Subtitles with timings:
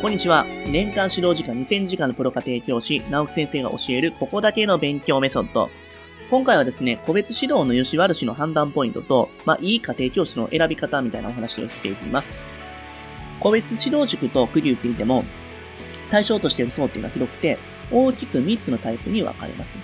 [0.00, 0.46] こんにちは。
[0.66, 5.68] 年間指導時間2000時間のプロ家庭教師、直木先生が教えるここだけの勉強メソッド。
[6.30, 12.38] 今回はですね、個別指導の良し悪しの判断ポイントと、まあ、いい家庭教師の選び方みたいなお話をしていきます。
[13.40, 15.22] 個別指導塾と区切ってみても、
[16.10, 17.58] 対象としている層っていうのは広くて、
[17.92, 19.76] 大きく3つのタイプに分かれます。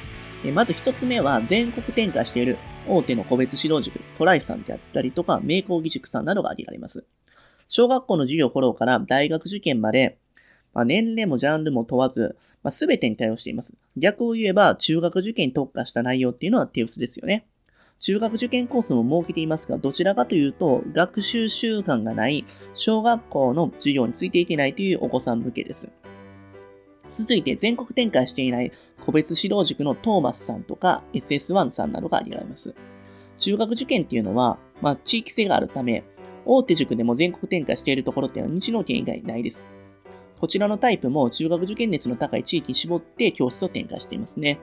[0.54, 2.56] まず1つ目は、全国展開している
[2.88, 7.04] 大手の個別指導塾、トライさんであったりとか、名工義塾さんなどが挙げられます。
[7.68, 10.18] 小学校の授業フォローから大学受験まで、
[10.72, 13.74] まあ、年齢もジャンルも問わず、まあ、全てに対応しています。
[13.96, 17.46] 逆を言えば、中学受験に特化した内容っていうのは手薄ですよね。
[17.98, 25.90] 中学受験コースも設けていますが、どちらかというと、学習習慣がない小学校の授業についていけないというお子さん向けです。
[27.08, 32.74] 続いて、全国展開していない個別指導塾のトーマスさんとか SS1 さんなどが挙げられます。
[33.38, 36.04] 中学受験っていうのは、まあ、地域性があるため、
[36.46, 39.68] 大手塾でも全国展開しているところっていうのは日農県以外ないです。
[40.40, 44.58] こちらのタイプも中学受験熱の高い地域に絞って教室を展開していますね。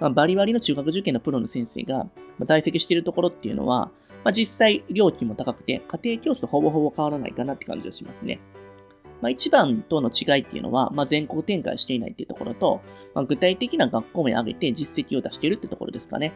[0.00, 2.08] まあ、バリバリの中学受験のプロの先生が
[2.40, 3.90] 在籍しているところっていうのは、
[4.24, 8.40] まあ、実際料金も高くて家庭教師とほぼほぼ変わらないかなって感じがしますね。
[9.20, 12.80] まあ、一番との違いっていうのは、まあ、全国展開していないっていうところと、
[13.14, 16.32] まあ、具体的な学校名を挙げて実績を出しているってところですかね。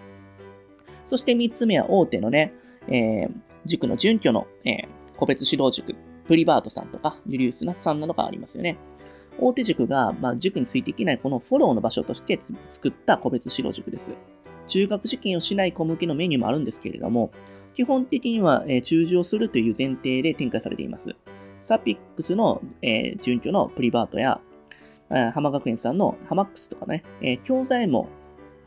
[1.06, 2.52] そして三つ目は大手のね、
[2.88, 3.32] えー、
[3.64, 5.94] 塾の準拠の、えー、個別指導塾、
[6.26, 8.76] プリバートさんとか、ユリウスナスさんなどがありますよね。
[9.38, 14.12] 大手塾が、まあ、塾についていけないこのフォローの場所として作った個別指導塾です。
[14.66, 17.30] 中学受験をしない子向けのメニューもあるんですけれども、
[17.74, 21.16] 基本的には、えー、中受をするという前提で展開されています。
[21.62, 24.40] サピックスの、えー、準拠のプリバートや、
[25.10, 28.08] えー、浜学園さんのハマックスとかね、えー、教材も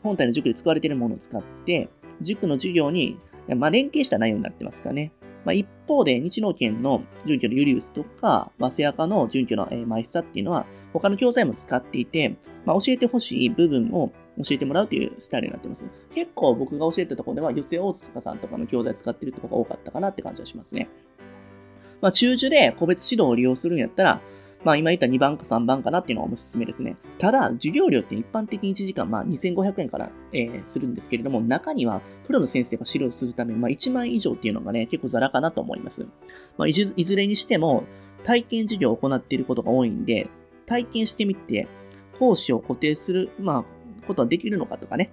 [0.02, 1.88] 本体の塾で使われているものを使って、
[2.20, 3.18] 塾の授業に、
[3.54, 5.12] まあ、連携した内容になってますかね。
[5.44, 14.12] まあ、一方で、日農研の準拠のユリウスとか、ワセアカの準拠の、え、マイスタっていうのは、他の教材も使っていて、まあ、教えてほしい部分を
[14.44, 15.86] 教えてもらうというスタイルになってます。
[16.14, 20.88] 結構僕が教えたところでは、四谷大塚さんとかの教材使ってるところが多かったかなって感じがしますね。
[22.00, 24.20] まあ、中受で個別指導を利用するんやったら、
[24.64, 26.96] まあ今言った2番か3番かなっていうのがおすすめですね。
[27.18, 36.06] ただ、授業料って一般的に1時間まあ2500円から、えー、するんですけれども、中にはプロの先生が指導するため、まあ1万円以上っていうのがね、結構ザラかなと思います。
[36.56, 37.84] まあいずいずれにしても、
[38.24, 40.28] 体験授業を行っていることが多いんで、
[40.66, 41.68] 体験してみて、
[42.18, 45.10] 講師を固定する、まあ、ことはできるのかとかね。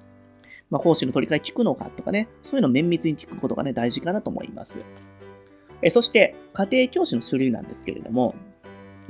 [0.69, 2.27] まあ、講師の取り替え聞くのかとかね。
[2.41, 4.81] そういうのを綿密に聞くことがね、大事かなと思います。
[5.81, 8.33] えそして、家庭教師の種類なんですけれども、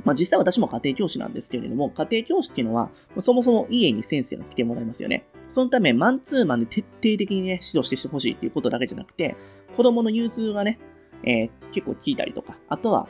[0.04, 5.26] まあ、実際私も家庭教師なんですけれども、家庭教師っていうのは、そもそも家に先生が来てもらいますよね。
[5.48, 9.36] そのため、マンツーマンで徹底的にね、指導してほしいっていうことだけじゃなくて、
[9.76, 10.78] 子供の融通がね、
[11.24, 13.08] えー、結構聞いたりとか、あとは、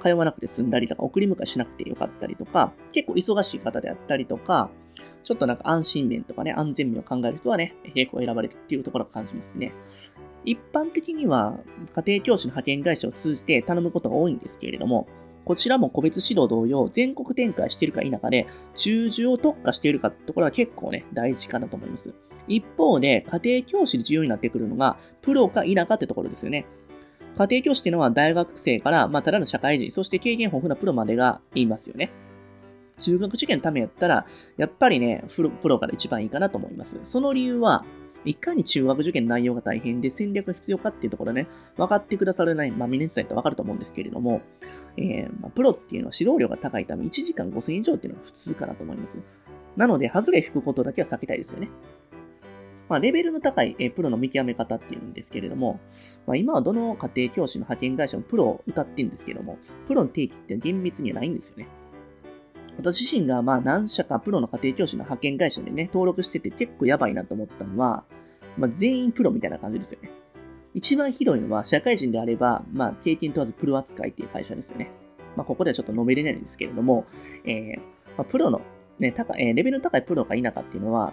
[0.00, 4.70] 通わなくて済んだりとか、送り迎えしなくてよかったりとか、結構忙しい方であったりとか、
[5.22, 9.72] ちょっとなんか安心面とかね、安全面を考える人はね、並行選ばれるっていうところを感じますね。
[10.44, 11.58] 一般的には
[11.96, 15.08] 家庭教師の派遣会社を通じて頼むことが多いんですけれども、
[15.46, 22.12] こちらも個別指導同様、全国展開しているか否かで、中受を特化しているかってところは結構ね、大事かなと思います。
[22.48, 26.66] 一方で、家庭教師で重要になってくるのが、プロか否かってところですよね。
[27.38, 32.10] 家庭教師っていうのは大学生から、まあ、ただの社会人、そして経験豊富なプロまでがいますよね。
[32.98, 35.22] 中学受験のためやったら、やっぱりね、
[35.62, 36.98] プロから一番いいかなと思います。
[37.04, 37.84] その理由は、
[38.26, 44.42] いかに中学受験内容が大変で戦略が必要かっていうところね、分かってくださらない、まあ、ミネツさんと分かると思うんですけれども、
[44.96, 49.18] えー、まあ、プロっていうのは指導料が高いため、1時間5000以上っていうのが普通かなと思います。
[49.76, 51.68] なので、外れ引くことだけは避けたいですよね。
[52.88, 55.80] まあ、レベルの高い、え、プロの見極め方っていうんですけれども、
[56.26, 61.68] まあ、今はどの家庭教師の派遣会社もプロを歌ってるんですけども、プロの定義って厳密にはないんですよね。
[62.78, 68.04] 私自身がまあ何社かプロの家庭教師の派遣会社でね、登録してて結構やばいなと思ったのは、
[68.56, 70.10] まあ、全員プロみたいな感じですよね。
[70.74, 74.90] 一番ひどいのは、社会人であれば、まあ、経験問わずプロ扱いっていう会社ですよね。
[75.36, 77.06] まあ、ここではちょっと述べれないんですけれども、
[77.44, 77.76] えー、
[78.16, 78.60] まあ、プロの、
[78.98, 81.12] ね、高えー、レベルの高いプロか否かっていうのは、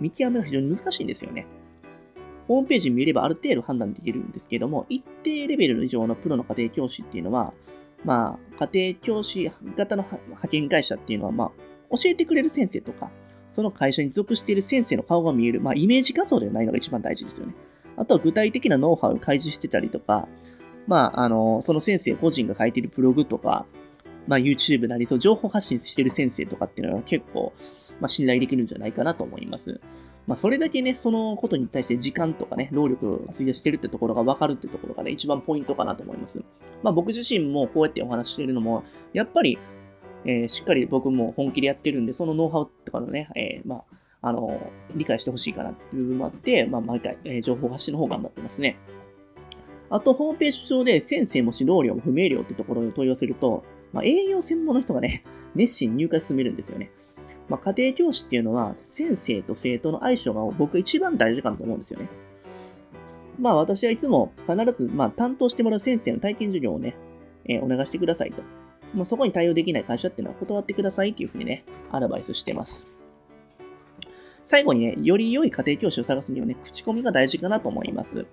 [0.00, 1.46] 見極めが非常に難しいんですよね。
[2.46, 7.54] ホームページ見ればある程度判断できるんですけども、一定レベル以上のプロの家庭教師っていうのは、
[8.04, 11.50] まあ、家庭教師型の派遣会社っていうのは、まあ、
[11.90, 13.10] 教えてくれる先生とか、
[13.50, 17.54] その会社に属している先生の顔が見える、まあ、イメージ画像ではないのが一番大事ですよね。
[17.96, 20.28] あとは具体的なノウハウを開示してたりとか、
[20.86, 23.66] まあ、あの、その先生個人が書いているブログとか、
[24.26, 27.52] まあ、YouTube なり、そう、情報発信している先生とかっていうのは結構、
[28.00, 29.80] まあ、信頼できるんじゃないかなと思います。
[30.26, 36.42] まあ、それだけね、そのことに対して時間とかね、労力を費やしてるってところが分かるってところがね、一番ポイントかなと思います。
[36.82, 39.58] まあ、僕自身もこうやってお話してるのも、やっぱり
[40.24, 43.84] えー、しっかり僕も本気でやってるんで、そのノウハウとかのね、えー、ま
[44.22, 48.76] あ、あの、理解してほしいかなっていう部分もあって、まあ、毎回、えー、情報発信の方頑張ってますね。
[49.88, 55.24] あと、ホームページ上で先生も指導料も不明瞭ってところに問い合わせると、まあ、営業専門の人がね、
[55.54, 56.90] 熱心に入会進めるんですよね。
[57.50, 62.08] まあ、家庭教師っていうのは、先生と生徒の相性が僕一番大事かなと思うんですよね。
[63.40, 66.94] まあ、私はいつも必ず、まあ、担当してもらう先生の体験授業をね、
[67.46, 68.42] えー、お願いしてくださいと。
[68.94, 72.94] もうそこに対応できない会社っていうのは断ってくださいっていうふうにね、アドバイスしてます。
[74.44, 78.26] 最後にね、より良い家庭教師を探すにはね、口コミが大事かなと思います。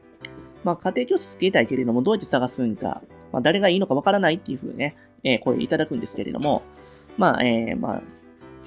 [0.64, 6.62] まあ、家庭教師つけたいけれども、どうやって探すんか、まあ、誰がいいのかわからないっていうふうにね、えー、声いただくんですけれども、
[7.18, 8.02] まあ、えー、まあ、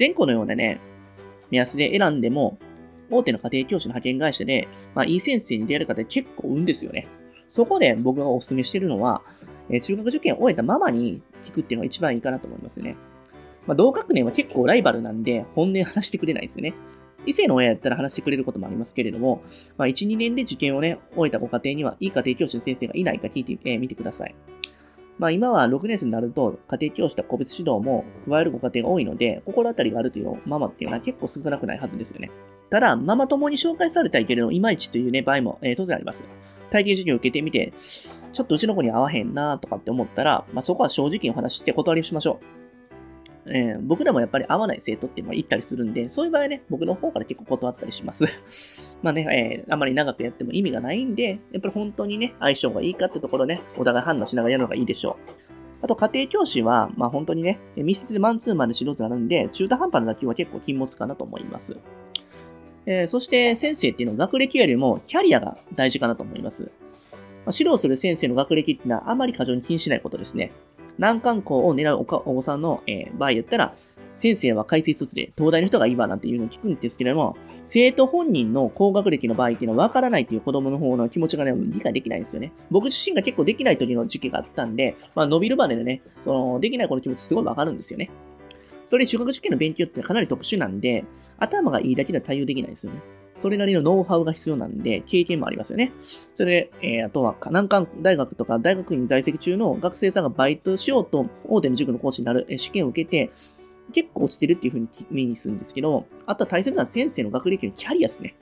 [0.00, 0.80] 前後のようなね、
[1.50, 2.58] 目安で選んでも、
[3.10, 7.06] 大手の家庭教師の派遣会社で、まあ、いい先生に出会える方結構多いんですよね。
[7.48, 9.20] そこで僕がお勧めしてるのは、
[9.68, 12.96] え、中学受験を終えたままに聞くっていうのが一番いいかなと思いますね。
[13.66, 16.72] まあ、同学年は結構ライバルなんで、本音話してくれないですよね。
[17.26, 19.42] 異性の親やったら話してくれることもありますけれども、
[19.76, 24.34] まあ、1、2年で受験をね、終えたご家庭には、いい家庭教師の先生がいないか聞いてみ、えー、てください。
[25.20, 32.30] まあ、今は6年生になると、家庭教師と個別指導も加えるご家庭が多いので、心当たりがあるというママっていうのは結構少なくないはずですよね。
[32.70, 36.26] ただ、ママ友に紹介されたいけれど、いまいちというね、場合も、えー、当然あります。
[36.70, 42.59] 体験授業を受けてみて、ちょっとうちの子に合わへんなとかって思ったら、まあ、そこは正直にお話しして断りしましょう。
[43.46, 48.96] えー、僕でもやっぱり合わない生徒っていうのは行ったりするんで、そういう場合ね、僕の方から結構断ったりします。
[49.02, 55.30] まあね、えー、あまり長くやっても意味がないんで、やっぱり本当にね、相性がいいかってところね、お互い判断しながらやるのがいいでしょう。
[55.82, 61.78] あと、家庭教師は、まあ本当にね、密室でマンツーマンで指導となるんで、中途半端な打球は結構禁物かなと思います。
[62.86, 66.64] えー、そして先生っていうのは学歴よりもキャリアが大事かなと思います。
[66.64, 70.52] まあ、指導する先生の学歴っていうのはあまり過剰に気にしないことですね。
[71.00, 73.74] 難関校を狙うお子さんの、えー、場合やったら、
[74.14, 82.52] 先生は解説卒で、東大の人がいいわなんていうのを聞くんですけれども、生徒本人の高学歴の場合っていうのは分からないっていう子供の方の気持ちがね、理解できないんですよね。
[82.70, 88.10] 僕自身が結構できない時の時期があったんで、まあ伸びるまででね、その、できない子の気持ちすごい分かるんですよね。
[88.84, 91.04] それ、中学受験の勉強ってかなり特殊なんで、
[91.38, 93.00] 頭がいいだけでは対応できないですよね。
[93.40, 95.92] それなりのノウハウが必要なんで、経験もありますよね。
[96.34, 103.30] それ、えー、あとは、難関大学とか大学院在籍中の学生さんがバイトしようと、大手の塾の講師になる、え試験を受けて、
[103.92, 108.36] 結構落ちてるっていうふうに目にするんですけど、あとは大切な先生の学歴のキャリアですね。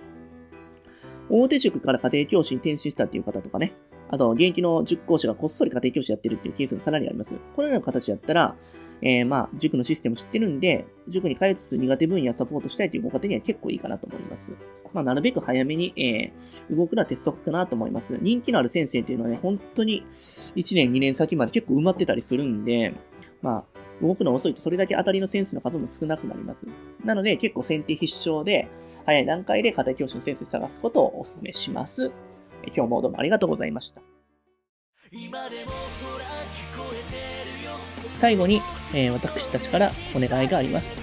[1.31, 3.75] 大手塾から家庭教師に転身したっていう方とかね、
[4.11, 7.37] あと、現役の塾講師がこっそり家庭教師やってるっていうケースがかなりあります。
[7.55, 8.56] このような形だったら、
[9.03, 14.53] えー、まあ、塾のシステム知ってるんで、塾に通いつつ苦手分野サポートしたいというご家庭には結構いいかなと思います。
[14.93, 18.19] まあ、なるべく早めに、えー、動くのは鉄則かなと思います。
[18.21, 22.95] 人気のある先生っていうのはね、本当に1年、2年先まで結構埋まってたりするんで、
[23.43, 26.67] まあ、動くの遅いとそれだけ当たりのセンスの数も少なくなります。
[27.05, 28.69] なので結構先手必勝で、
[29.05, 32.11] 早い段階で家庭教師の先生探すことをお勧めします。
[32.75, 34.03] 今日もどうもありがとうございました。
[38.08, 38.62] 最後に、
[38.94, 40.99] えー、私たちからお願いがあります。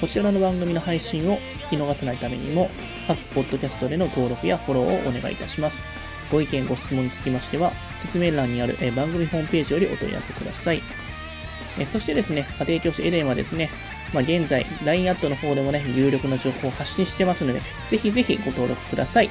[0.00, 1.38] こちらの番組の配信を
[1.70, 2.70] 聞き逃さないためにも、
[3.06, 5.84] 各ポッドキャストでの登録やフォローをお願いいたします。
[6.30, 10.82] ご意見、ご質問につきましては、説明欄にある、えー、番組ホームページよりお問い合わせください。
[11.78, 13.68] えそしてですね、家庭教師エレンはですね、
[14.12, 19.30] まあ、現在、LINE アットの方でもね、有力な情報を発信してますので、ぜひぜひご登録ください。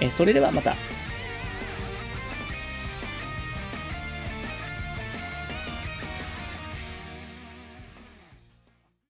[0.00, 0.76] えそれではまた。